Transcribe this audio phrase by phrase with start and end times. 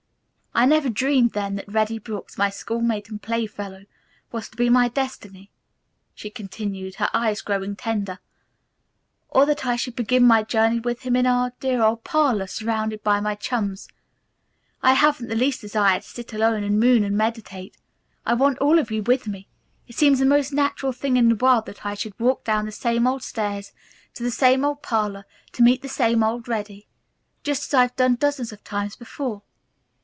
[0.53, 3.85] I never dreamed, then, that Reddy Brooks, my schoolmate and playfellow,
[4.33, 5.49] was to be my destiny,"
[6.13, 8.19] she continued, her eyes growing tender,
[9.29, 13.01] "or that I should begin my journey with him in our dear old parlor, surrounded
[13.01, 13.87] by my chums.
[14.83, 17.77] I haven't the least desire to sit alone and moon and meditate.
[18.25, 19.47] I want all of you with me.
[19.87, 22.73] It seems the most natural thing in the world that I should walk down the
[22.73, 23.71] same old stairs
[24.15, 25.23] to the same old parlor
[25.53, 26.87] to meet the same old Reddy,
[27.41, 29.43] just as I've done dozens of times before."